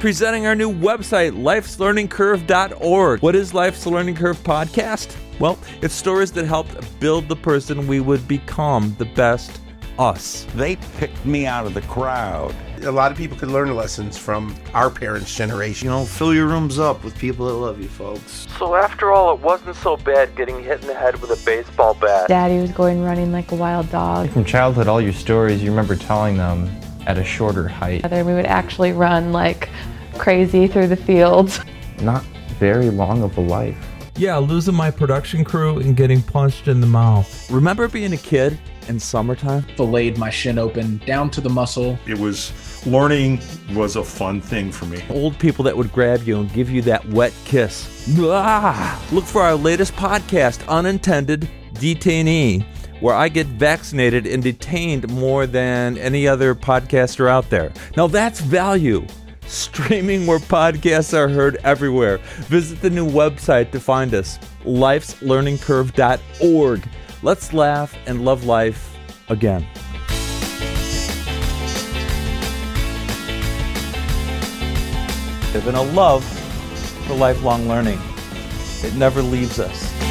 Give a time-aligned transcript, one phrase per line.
[0.00, 3.20] presenting our new website, lifeslearningcurve.org.
[3.20, 5.14] What is Life's Learning Curve podcast?
[5.38, 9.60] Well, it's stories that helped build the person we would become, the best
[9.98, 10.46] us.
[10.54, 12.54] They picked me out of the crowd.
[12.82, 15.84] A lot of people could learn lessons from our parents' generation.
[15.84, 18.46] You know, fill your rooms up with people that love you, folks.
[18.58, 21.92] So, after all, it wasn't so bad getting hit in the head with a baseball
[21.92, 22.28] bat.
[22.28, 24.30] Daddy was going running like a wild dog.
[24.30, 26.70] From childhood, all your stories, you remember telling them
[27.06, 28.02] at a shorter height.
[28.08, 29.68] Then we would actually run like
[30.20, 31.60] crazy through the fields.
[32.02, 32.22] Not
[32.58, 33.78] very long of a life.
[34.16, 37.50] Yeah, losing my production crew and getting punched in the mouth.
[37.50, 39.62] Remember being a kid in summertime?
[39.78, 41.98] Filleted my shin open down to the muscle.
[42.06, 42.52] It was
[42.86, 43.40] learning
[43.72, 45.02] was a fun thing for me.
[45.08, 48.14] Old people that would grab you and give you that wet kiss.
[48.18, 49.02] Ah!
[49.12, 52.66] Look for our latest podcast, Unintended Detainee,
[53.00, 57.72] where I get vaccinated and detained more than any other podcaster out there.
[57.96, 59.06] Now that's value.
[59.50, 62.18] Streaming where podcasts are heard everywhere.
[62.46, 66.88] Visit the new website to find us, lifeslearningcurve.org.
[67.24, 68.96] Let's laugh and love life
[69.28, 69.66] again.
[75.52, 76.24] And a love
[77.08, 78.00] for lifelong learning.
[78.84, 80.09] It never leaves us.